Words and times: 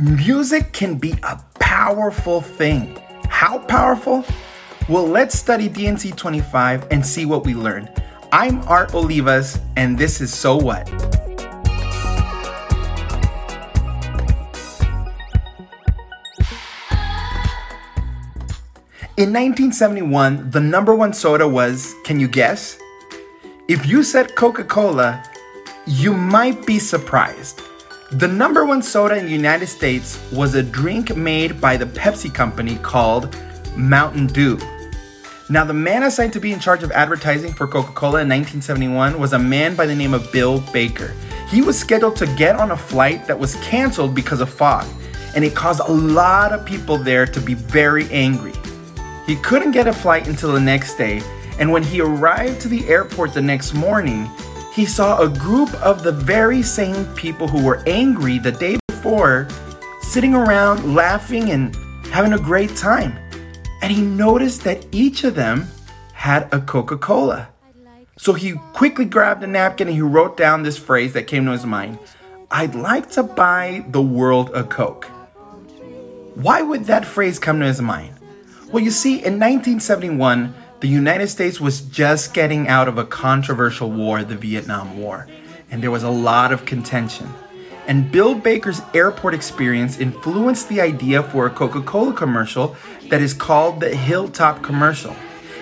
Music 0.00 0.72
can 0.72 0.94
be 0.94 1.12
a 1.22 1.38
powerful 1.58 2.40
thing. 2.40 2.96
How 3.28 3.58
powerful? 3.58 4.24
Well, 4.88 5.06
let's 5.06 5.38
study 5.38 5.68
D&C 5.68 6.12
25 6.12 6.86
and 6.90 7.04
see 7.04 7.26
what 7.26 7.44
we 7.44 7.52
learn. 7.52 7.86
I'm 8.32 8.66
Art 8.66 8.92
Olivas, 8.92 9.60
and 9.76 9.98
this 9.98 10.22
is 10.22 10.32
So 10.32 10.56
What? 10.56 10.88
In 19.18 19.34
1971, 19.34 20.50
the 20.50 20.60
number 20.60 20.94
one 20.94 21.12
soda 21.12 21.46
was, 21.46 21.94
can 22.06 22.18
you 22.18 22.26
guess? 22.26 22.78
If 23.68 23.84
you 23.84 24.02
said 24.02 24.34
Coca 24.34 24.64
Cola, 24.64 25.22
you 25.86 26.14
might 26.14 26.64
be 26.64 26.78
surprised. 26.78 27.60
The 28.12 28.26
number 28.26 28.64
one 28.64 28.82
soda 28.82 29.16
in 29.16 29.26
the 29.26 29.30
United 29.30 29.68
States 29.68 30.18
was 30.32 30.56
a 30.56 30.64
drink 30.64 31.14
made 31.14 31.60
by 31.60 31.76
the 31.76 31.86
Pepsi 31.86 32.34
Company 32.34 32.74
called 32.78 33.36
Mountain 33.76 34.26
Dew. 34.26 34.58
Now, 35.48 35.64
the 35.64 35.74
man 35.74 36.02
assigned 36.02 36.32
to 36.32 36.40
be 36.40 36.52
in 36.52 36.58
charge 36.58 36.82
of 36.82 36.90
advertising 36.90 37.52
for 37.52 37.68
Coca 37.68 37.92
Cola 37.92 38.22
in 38.22 38.28
1971 38.28 39.20
was 39.20 39.32
a 39.32 39.38
man 39.38 39.76
by 39.76 39.86
the 39.86 39.94
name 39.94 40.12
of 40.12 40.32
Bill 40.32 40.60
Baker. 40.72 41.14
He 41.50 41.62
was 41.62 41.78
scheduled 41.78 42.16
to 42.16 42.26
get 42.36 42.56
on 42.56 42.72
a 42.72 42.76
flight 42.76 43.28
that 43.28 43.38
was 43.38 43.54
canceled 43.62 44.12
because 44.12 44.40
of 44.40 44.50
fog, 44.50 44.88
and 45.36 45.44
it 45.44 45.54
caused 45.54 45.78
a 45.78 45.92
lot 45.92 46.52
of 46.52 46.66
people 46.66 46.98
there 46.98 47.26
to 47.26 47.40
be 47.40 47.54
very 47.54 48.10
angry. 48.10 48.54
He 49.24 49.36
couldn't 49.36 49.70
get 49.70 49.86
a 49.86 49.92
flight 49.92 50.26
until 50.26 50.52
the 50.52 50.58
next 50.58 50.96
day, 50.96 51.22
and 51.60 51.70
when 51.70 51.84
he 51.84 52.00
arrived 52.00 52.60
to 52.62 52.68
the 52.68 52.88
airport 52.88 53.34
the 53.34 53.40
next 53.40 53.72
morning, 53.72 54.28
he 54.80 54.86
saw 54.86 55.20
a 55.20 55.28
group 55.28 55.70
of 55.82 56.02
the 56.02 56.10
very 56.10 56.62
same 56.62 57.04
people 57.14 57.46
who 57.46 57.62
were 57.62 57.82
angry 57.86 58.38
the 58.38 58.50
day 58.50 58.78
before 58.88 59.46
sitting 60.00 60.34
around 60.34 60.94
laughing 60.94 61.50
and 61.50 61.76
having 62.06 62.32
a 62.32 62.38
great 62.38 62.74
time. 62.74 63.14
And 63.82 63.92
he 63.92 64.00
noticed 64.00 64.64
that 64.64 64.86
each 64.90 65.22
of 65.22 65.34
them 65.34 65.68
had 66.14 66.48
a 66.50 66.62
Coca 66.62 66.96
Cola. 66.96 67.50
So 68.16 68.32
he 68.32 68.54
quickly 68.72 69.04
grabbed 69.04 69.42
a 69.42 69.46
napkin 69.46 69.86
and 69.86 69.94
he 69.94 70.00
wrote 70.00 70.38
down 70.38 70.62
this 70.62 70.78
phrase 70.78 71.12
that 71.12 71.26
came 71.26 71.44
to 71.44 71.52
his 71.52 71.66
mind 71.66 71.98
I'd 72.50 72.74
like 72.74 73.10
to 73.10 73.22
buy 73.22 73.84
the 73.88 74.00
world 74.00 74.50
a 74.54 74.64
Coke. 74.64 75.04
Why 76.36 76.62
would 76.62 76.86
that 76.86 77.04
phrase 77.04 77.38
come 77.38 77.60
to 77.60 77.66
his 77.66 77.82
mind? 77.82 78.14
Well, 78.72 78.82
you 78.82 78.90
see, 78.90 79.16
in 79.16 79.38
1971, 79.38 80.54
the 80.80 80.88
United 80.88 81.28
States 81.28 81.60
was 81.60 81.82
just 81.82 82.32
getting 82.32 82.66
out 82.66 82.88
of 82.88 82.96
a 82.96 83.04
controversial 83.04 83.90
war, 83.90 84.24
the 84.24 84.34
Vietnam 84.34 84.98
War, 84.98 85.26
and 85.70 85.82
there 85.82 85.90
was 85.90 86.02
a 86.02 86.10
lot 86.10 86.52
of 86.52 86.64
contention. 86.64 87.28
And 87.86 88.10
Bill 88.10 88.34
Baker's 88.34 88.80
airport 88.94 89.34
experience 89.34 89.98
influenced 89.98 90.70
the 90.70 90.80
idea 90.80 91.22
for 91.22 91.44
a 91.44 91.50
Coca 91.50 91.82
Cola 91.82 92.14
commercial 92.14 92.76
that 93.10 93.20
is 93.20 93.34
called 93.34 93.80
the 93.80 93.94
Hilltop 93.94 94.62
Commercial. 94.62 95.14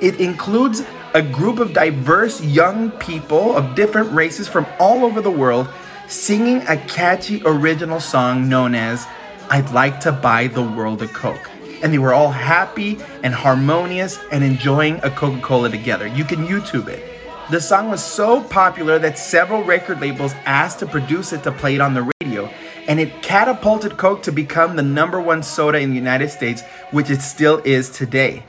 It 0.00 0.18
includes 0.18 0.82
a 1.12 1.20
group 1.20 1.58
of 1.58 1.74
diverse 1.74 2.40
young 2.40 2.90
people 2.92 3.54
of 3.54 3.74
different 3.74 4.10
races 4.12 4.48
from 4.48 4.66
all 4.80 5.04
over 5.04 5.20
the 5.20 5.30
world 5.30 5.68
singing 6.08 6.62
a 6.68 6.76
catchy 6.88 7.42
original 7.44 8.00
song 8.00 8.48
known 8.48 8.74
as 8.74 9.06
I'd 9.50 9.70
Like 9.72 10.00
to 10.00 10.12
Buy 10.12 10.46
the 10.46 10.62
World 10.62 11.02
a 11.02 11.08
Coke 11.08 11.51
and 11.82 11.92
they 11.92 11.98
were 11.98 12.14
all 12.14 12.30
happy 12.30 12.98
and 13.22 13.34
harmonious 13.34 14.18
and 14.30 14.42
enjoying 14.42 15.00
a 15.02 15.10
Coca 15.10 15.40
Cola 15.40 15.68
together. 15.68 16.06
You 16.06 16.24
can 16.24 16.46
YouTube 16.46 16.88
it. 16.88 17.04
The 17.50 17.60
song 17.60 17.90
was 17.90 18.02
so 18.02 18.42
popular 18.44 18.98
that 19.00 19.18
several 19.18 19.62
record 19.62 20.00
labels 20.00 20.32
asked 20.46 20.78
to 20.78 20.86
produce 20.86 21.32
it 21.32 21.42
to 21.42 21.52
play 21.52 21.74
it 21.74 21.80
on 21.80 21.92
the 21.92 22.10
radio, 22.20 22.48
and 22.88 22.98
it 22.98 23.22
catapulted 23.22 23.98
Coke 23.98 24.22
to 24.22 24.32
become 24.32 24.76
the 24.76 24.82
number 24.82 25.20
one 25.20 25.42
soda 25.42 25.78
in 25.78 25.90
the 25.90 25.96
United 25.96 26.30
States, 26.30 26.62
which 26.92 27.10
it 27.10 27.20
still 27.20 27.58
is 27.64 27.90
today. 27.90 28.44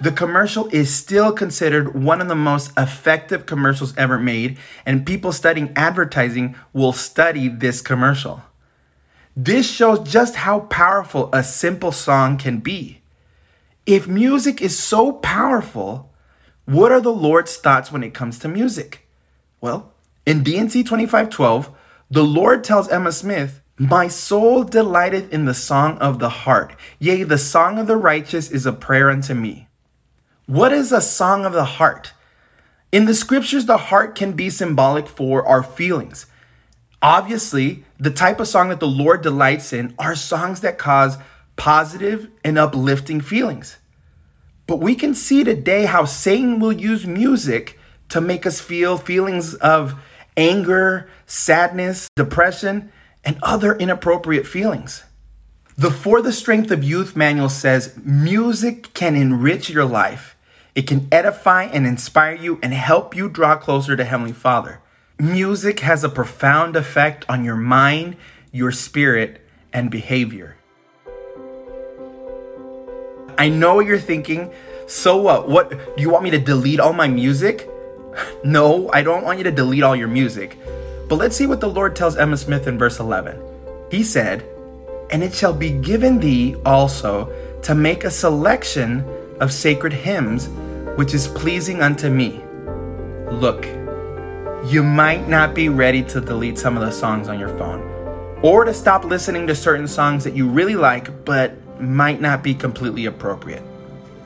The 0.00 0.12
commercial 0.12 0.68
is 0.68 0.94
still 0.94 1.32
considered 1.32 2.00
one 2.00 2.20
of 2.20 2.28
the 2.28 2.36
most 2.36 2.70
effective 2.78 3.46
commercials 3.46 3.96
ever 3.96 4.16
made, 4.16 4.56
and 4.86 5.04
people 5.04 5.32
studying 5.32 5.72
advertising 5.74 6.54
will 6.72 6.92
study 6.92 7.48
this 7.48 7.80
commercial. 7.80 8.42
This 9.40 9.70
shows 9.70 10.00
just 10.00 10.34
how 10.34 10.62
powerful 10.62 11.30
a 11.32 11.44
simple 11.44 11.92
song 11.92 12.38
can 12.38 12.58
be. 12.58 13.02
If 13.86 14.08
music 14.08 14.60
is 14.60 14.76
so 14.76 15.12
powerful, 15.12 16.12
what 16.64 16.90
are 16.90 17.00
the 17.00 17.12
Lord's 17.12 17.56
thoughts 17.56 17.92
when 17.92 18.02
it 18.02 18.12
comes 18.12 18.40
to 18.40 18.48
music? 18.48 19.06
Well, 19.60 19.92
in 20.26 20.42
D&C 20.42 20.82
2512, 20.82 21.70
the 22.10 22.24
Lord 22.24 22.64
tells 22.64 22.88
Emma 22.88 23.12
Smith, 23.12 23.60
My 23.78 24.08
soul 24.08 24.64
delighteth 24.64 25.32
in 25.32 25.44
the 25.44 25.54
song 25.54 25.98
of 25.98 26.18
the 26.18 26.30
heart. 26.30 26.74
Yea, 26.98 27.22
the 27.22 27.38
song 27.38 27.78
of 27.78 27.86
the 27.86 27.96
righteous 27.96 28.50
is 28.50 28.66
a 28.66 28.72
prayer 28.72 29.08
unto 29.08 29.34
me. 29.34 29.68
What 30.46 30.72
is 30.72 30.90
a 30.90 31.00
song 31.00 31.46
of 31.46 31.52
the 31.52 31.78
heart? 31.78 32.12
In 32.90 33.04
the 33.04 33.14
scriptures, 33.14 33.66
the 33.66 33.76
heart 33.76 34.16
can 34.16 34.32
be 34.32 34.50
symbolic 34.50 35.06
for 35.06 35.46
our 35.46 35.62
feelings. 35.62 36.26
Obviously, 37.00 37.84
the 37.98 38.10
type 38.10 38.40
of 38.40 38.48
song 38.48 38.70
that 38.70 38.80
the 38.80 38.88
Lord 38.88 39.22
delights 39.22 39.72
in 39.72 39.94
are 39.98 40.16
songs 40.16 40.60
that 40.60 40.78
cause 40.78 41.16
positive 41.56 42.28
and 42.44 42.58
uplifting 42.58 43.20
feelings. 43.20 43.76
But 44.66 44.76
we 44.80 44.94
can 44.94 45.14
see 45.14 45.44
today 45.44 45.86
how 45.86 46.04
Satan 46.04 46.58
will 46.58 46.72
use 46.72 47.06
music 47.06 47.78
to 48.10 48.20
make 48.20 48.46
us 48.46 48.60
feel 48.60 48.98
feelings 48.98 49.54
of 49.54 49.94
anger, 50.36 51.08
sadness, 51.26 52.08
depression, 52.16 52.90
and 53.24 53.38
other 53.42 53.74
inappropriate 53.76 54.46
feelings. 54.46 55.04
The 55.76 55.90
For 55.90 56.20
the 56.20 56.32
Strength 56.32 56.70
of 56.70 56.82
Youth 56.82 57.14
manual 57.14 57.48
says 57.48 57.96
music 58.04 58.92
can 58.94 59.14
enrich 59.14 59.70
your 59.70 59.84
life. 59.84 60.36
It 60.74 60.86
can 60.86 61.08
edify 61.12 61.64
and 61.64 61.86
inspire 61.86 62.34
you 62.34 62.58
and 62.62 62.72
help 62.72 63.14
you 63.14 63.28
draw 63.28 63.56
closer 63.56 63.96
to 63.96 64.04
Heavenly 64.04 64.32
Father. 64.32 64.80
Music 65.20 65.80
has 65.80 66.04
a 66.04 66.08
profound 66.08 66.76
effect 66.76 67.24
on 67.28 67.44
your 67.44 67.56
mind, 67.56 68.16
your 68.52 68.70
spirit, 68.70 69.40
and 69.72 69.90
behavior. 69.90 70.56
I 73.36 73.48
know 73.48 73.74
what 73.74 73.86
you're 73.86 73.98
thinking. 73.98 74.52
So 74.86 75.16
what? 75.20 75.48
What 75.48 75.70
do 75.70 76.02
you 76.02 76.08
want 76.08 76.22
me 76.22 76.30
to 76.30 76.38
delete 76.38 76.78
all 76.78 76.92
my 76.92 77.08
music? 77.08 77.68
No, 78.42 78.90
I 78.92 79.02
don't 79.02 79.22
want 79.22 79.38
you 79.38 79.44
to 79.44 79.52
delete 79.52 79.84
all 79.84 79.94
your 79.94 80.08
music. 80.08 80.58
But 81.08 81.16
let's 81.16 81.36
see 81.36 81.46
what 81.46 81.60
the 81.60 81.68
Lord 81.68 81.94
tells 81.94 82.16
Emma 82.16 82.36
Smith 82.36 82.66
in 82.66 82.76
verse 82.76 82.98
11. 82.98 83.40
He 83.92 84.02
said, 84.02 84.44
And 85.10 85.22
it 85.22 85.32
shall 85.32 85.52
be 85.52 85.70
given 85.70 86.18
thee 86.18 86.56
also 86.64 87.32
to 87.62 87.76
make 87.76 88.02
a 88.02 88.10
selection 88.10 89.04
of 89.40 89.52
sacred 89.52 89.92
hymns, 89.92 90.48
which 90.96 91.14
is 91.14 91.28
pleasing 91.28 91.80
unto 91.80 92.10
me. 92.10 92.40
Look, 93.30 93.68
you 94.64 94.82
might 94.82 95.28
not 95.28 95.54
be 95.54 95.68
ready 95.68 96.02
to 96.02 96.20
delete 96.20 96.58
some 96.58 96.76
of 96.76 96.82
the 96.82 96.90
songs 96.90 97.28
on 97.28 97.38
your 97.38 97.56
phone 97.56 97.80
or 98.42 98.64
to 98.64 98.74
stop 98.74 99.04
listening 99.04 99.46
to 99.46 99.54
certain 99.54 99.86
songs 99.86 100.24
that 100.24 100.34
you 100.34 100.48
really 100.48 100.74
like 100.74 101.24
but 101.24 101.52
might 101.80 102.20
not 102.20 102.42
be 102.42 102.54
completely 102.54 103.06
appropriate. 103.06 103.62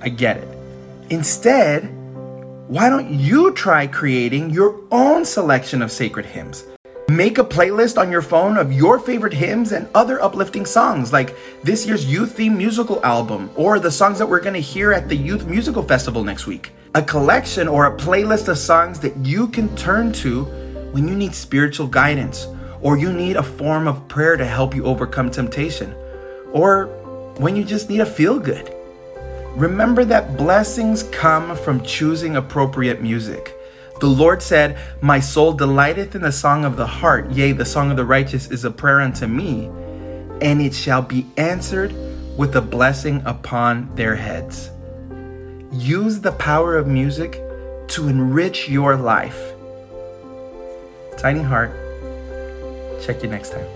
I 0.00 0.08
get 0.08 0.38
it. 0.38 0.48
Instead, 1.10 1.84
why 2.68 2.88
don't 2.88 3.08
you 3.08 3.52
try 3.52 3.86
creating 3.86 4.50
your 4.50 4.80
own 4.90 5.24
selection 5.24 5.80
of 5.80 5.92
sacred 5.92 6.26
hymns? 6.26 6.64
Make 7.08 7.38
a 7.38 7.44
playlist 7.44 7.96
on 7.96 8.10
your 8.10 8.22
phone 8.22 8.56
of 8.56 8.72
your 8.72 8.98
favorite 8.98 9.32
hymns 9.32 9.70
and 9.70 9.88
other 9.94 10.20
uplifting 10.20 10.66
songs, 10.66 11.12
like 11.12 11.36
this 11.62 11.86
year's 11.86 12.04
youth 12.04 12.32
theme 12.32 12.58
musical 12.58 13.04
album, 13.06 13.48
or 13.54 13.78
the 13.78 13.92
songs 13.92 14.18
that 14.18 14.28
we're 14.28 14.40
going 14.40 14.54
to 14.54 14.60
hear 14.60 14.92
at 14.92 15.08
the 15.08 15.14
Youth 15.14 15.46
Musical 15.46 15.84
Festival 15.84 16.24
next 16.24 16.48
week. 16.48 16.72
A 16.96 17.02
collection 17.02 17.68
or 17.68 17.84
a 17.84 17.94
playlist 17.94 18.48
of 18.48 18.56
songs 18.56 19.00
that 19.00 19.14
you 19.18 19.48
can 19.48 19.76
turn 19.76 20.12
to 20.14 20.44
when 20.92 21.06
you 21.06 21.14
need 21.14 21.34
spiritual 21.34 21.86
guidance, 21.86 22.46
or 22.80 22.96
you 22.96 23.12
need 23.12 23.36
a 23.36 23.42
form 23.42 23.86
of 23.86 24.08
prayer 24.08 24.38
to 24.38 24.46
help 24.46 24.74
you 24.74 24.86
overcome 24.86 25.30
temptation, 25.30 25.94
or 26.52 26.86
when 27.36 27.54
you 27.54 27.64
just 27.64 27.90
need 27.90 27.98
to 27.98 28.06
feel 28.06 28.38
good. 28.38 28.74
Remember 29.56 30.06
that 30.06 30.38
blessings 30.38 31.02
come 31.02 31.54
from 31.54 31.84
choosing 31.84 32.36
appropriate 32.36 33.02
music. 33.02 33.54
The 34.00 34.06
Lord 34.06 34.42
said, 34.42 34.78
My 35.02 35.20
soul 35.20 35.52
delighteth 35.52 36.14
in 36.14 36.22
the 36.22 36.32
song 36.32 36.64
of 36.64 36.78
the 36.78 36.86
heart, 36.86 37.30
yea, 37.30 37.52
the 37.52 37.66
song 37.66 37.90
of 37.90 37.98
the 37.98 38.06
righteous 38.06 38.50
is 38.50 38.64
a 38.64 38.70
prayer 38.70 39.02
unto 39.02 39.26
me, 39.26 39.66
and 40.40 40.62
it 40.62 40.72
shall 40.72 41.02
be 41.02 41.26
answered 41.36 41.92
with 42.38 42.56
a 42.56 42.62
blessing 42.62 43.20
upon 43.26 43.94
their 43.96 44.16
heads. 44.16 44.70
Use 45.78 46.20
the 46.20 46.32
power 46.32 46.74
of 46.78 46.86
music 46.86 47.32
to 47.88 48.08
enrich 48.08 48.66
your 48.66 48.96
life. 48.96 49.52
Tiny 51.18 51.42
Heart. 51.42 51.70
Check 53.02 53.22
you 53.22 53.28
next 53.28 53.50
time. 53.50 53.75